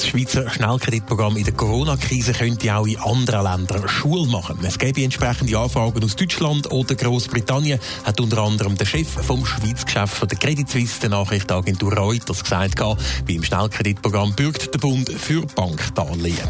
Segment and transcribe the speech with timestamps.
[0.00, 4.58] Das Schweizer Schnellkreditprogramm in der Corona-Krise könnte auch in anderen Ländern Schule machen.
[4.62, 10.22] Es gäbe entsprechende Anfragen aus Deutschland oder Großbritannien, hat unter anderem der Chef vom Schweizgeschäft
[10.22, 12.80] der Credit Suisse der Nachrichtenagentur Reuters gesagt.
[13.28, 16.48] Beim Schnellkreditprogramm bürgt der Bund für Bankdarlehen.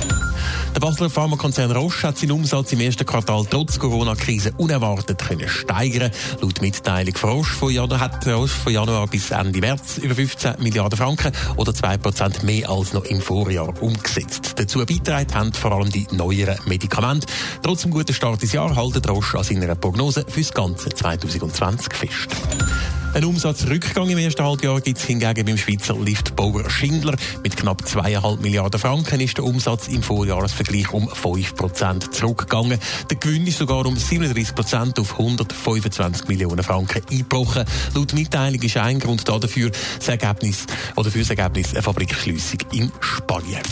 [0.74, 6.10] Der Basler Pharmakonzern Roche hat seinen Umsatz im ersten Quartal trotz Corona-Krise unerwartet können steigern.
[6.40, 10.54] Laut Mitteilung von Roche von Januar hat Roche von Januar bis Ende März über 15
[10.60, 14.54] Milliarden Franken oder 2% mehr als noch im Vorjahr umgesetzt.
[14.56, 17.26] Dazu beitragen haben vor allem die neueren Medikamente.
[17.62, 21.92] Trotz dem guten Start des Jahres haltet Roche an seiner Prognose für das ganze 2020
[21.92, 22.28] fest.
[23.12, 27.16] Ein Umsatzrückgang im ersten Halbjahr gibt es hingegen beim Schweizer Liftbauer Schindler.
[27.42, 32.78] Mit knapp 2,5 Milliarden Franken ist der Umsatz im Vorjahresvergleich um 5 Prozent zurückgegangen.
[33.10, 37.64] Der Gewinn ist sogar um 37 Prozent auf 125 Millionen Franken eingebrochen.
[37.94, 42.92] Laut Mitteilung ist ein Grund dafür das Ergebnis, oder für das Ergebnis eine Fabrikschliessung in
[43.00, 43.62] Spanien.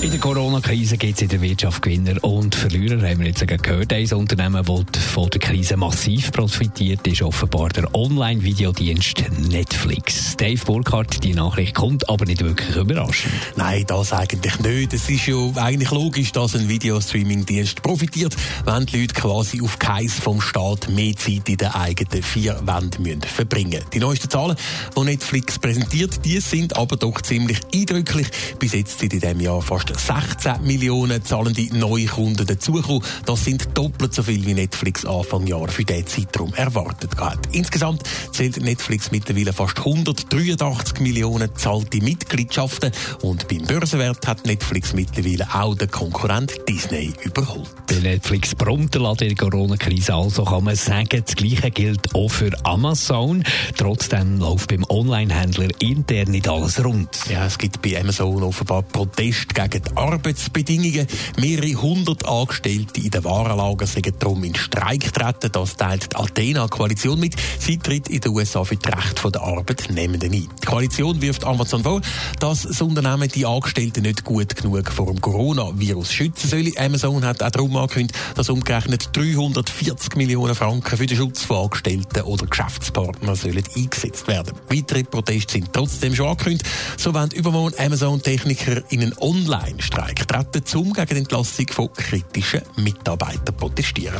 [0.00, 3.02] In der Corona-Krise gibt es in der Wirtschaft Gewinner und Verlierer.
[3.02, 7.92] Haben wir jetzt gehört, ein Unternehmen, das von der Krise massiv profitiert, ist offenbar der
[7.94, 10.36] Online-Videodienst Netflix.
[10.36, 13.34] Dave Burkhardt, die Nachricht kommt aber nicht wirklich überraschend.
[13.56, 14.94] Nein, das eigentlich nicht.
[14.94, 20.14] Es ist ja eigentlich logisch, dass ein Videostreaming-Dienst profitiert, wenn die Leute quasi auf Kais
[20.14, 24.56] vom Staat mehr Zeit in den eigenen vier Wänden müssen verbringen Die neuesten Zahlen,
[24.96, 28.28] die Netflix präsentiert, die sind aber doch ziemlich eindrücklich.
[28.58, 33.02] Bis jetzt sind in diesem Jahr fast 16 Millionen zahlende Neukunden dazugekommen.
[33.24, 37.38] Das sind doppelt so viel wie Netflix Anfang Jahr für diesen Zeitraum erwartet hat.
[37.52, 42.90] Insgesamt zählt Netflix mittlerweile fast 183 Millionen zahlte Mitgliedschaften
[43.22, 47.68] und beim Börsenwert hat Netflix mittlerweile auch den Konkurrent Disney überholt.
[47.90, 52.50] Der Netflix brummt in der Corona-Krise, also kann man sagen, das Gleiche gilt auch für
[52.64, 53.44] Amazon.
[53.76, 57.08] Trotzdem läuft beim Online-Händler intern nicht alles rund.
[57.30, 58.82] Ja, es gibt bei Amazon offenbar
[59.28, 61.06] Protest gegen die Arbeitsbedingungen.
[61.38, 65.50] Mehrere hundert Angestellte in den Warenlager sind darum in Streik getreten.
[65.52, 67.34] Das teilt die Athena-Koalition mit.
[67.58, 70.48] Sie tritt in den USA für die Rechte der Arbeitnehmenden ein.
[70.62, 72.00] Die Koalition wirft Amazon vor,
[72.40, 76.72] dass das Unternehmen die Angestellten nicht gut genug vor dem Coronavirus schützen soll.
[76.76, 82.22] Amazon hat auch darum angekündigt, dass umgerechnet 340 Millionen Franken für den Schutz von Angestellten
[82.22, 84.54] oder Geschäftspartnern sollen eingesetzt werden.
[84.68, 86.66] Weitere Proteste sind trotzdem schon angekündigt.
[86.96, 93.56] So wollen übermorgen Amazon-Techniker in einen Online-Streik treten, um gegen die Entlassung von kritischen Mitarbeitern
[93.56, 94.18] protestieren.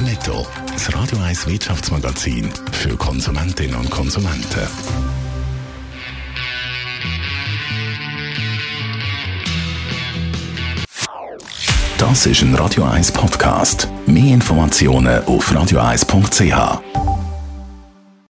[0.00, 4.66] Netto, das Radio 1 Wirtschaftsmagazin für Konsumentinnen und Konsumenten.
[11.98, 13.88] Das ist ein Radio 1 Podcast.
[14.06, 17.11] Mehr Informationen auf radio1.ch.